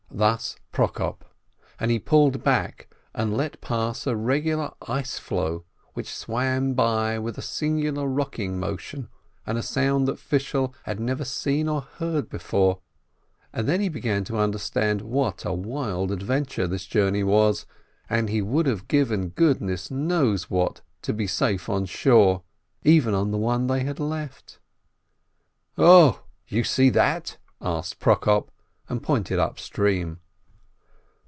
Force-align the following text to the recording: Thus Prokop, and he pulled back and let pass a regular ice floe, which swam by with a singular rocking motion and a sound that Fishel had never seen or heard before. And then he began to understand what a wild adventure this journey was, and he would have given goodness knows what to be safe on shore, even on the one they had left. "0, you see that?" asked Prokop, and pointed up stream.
Thus 0.13 0.57
Prokop, 0.73 1.23
and 1.79 1.89
he 1.89 1.97
pulled 1.97 2.43
back 2.43 2.89
and 3.15 3.35
let 3.35 3.59
pass 3.61 4.05
a 4.05 4.13
regular 4.15 4.71
ice 4.87 5.17
floe, 5.17 5.63
which 5.93 6.13
swam 6.13 6.73
by 6.73 7.17
with 7.17 7.37
a 7.39 7.41
singular 7.41 8.05
rocking 8.05 8.59
motion 8.59 9.07
and 9.47 9.57
a 9.57 9.63
sound 9.63 10.07
that 10.09 10.19
Fishel 10.19 10.75
had 10.83 10.99
never 10.99 11.23
seen 11.25 11.67
or 11.69 11.79
heard 11.81 12.27
before. 12.29 12.81
And 13.53 13.67
then 13.69 13.79
he 13.79 13.87
began 13.89 14.23
to 14.25 14.37
understand 14.37 15.01
what 15.01 15.43
a 15.45 15.53
wild 15.53 16.11
adventure 16.11 16.67
this 16.67 16.85
journey 16.85 17.23
was, 17.23 17.65
and 18.09 18.27
he 18.29 18.41
would 18.43 18.65
have 18.67 18.89
given 18.89 19.29
goodness 19.29 19.89
knows 19.89 20.49
what 20.51 20.81
to 21.03 21.13
be 21.13 21.25
safe 21.25 21.69
on 21.69 21.85
shore, 21.85 22.43
even 22.83 23.13
on 23.15 23.31
the 23.31 23.37
one 23.39 23.65
they 23.67 23.85
had 23.85 23.99
left. 23.99 24.59
"0, 25.77 26.21
you 26.49 26.63
see 26.65 26.89
that?" 26.91 27.37
asked 27.61 27.99
Prokop, 28.01 28.51
and 28.89 29.01
pointed 29.01 29.39
up 29.39 29.57
stream. 29.57 30.19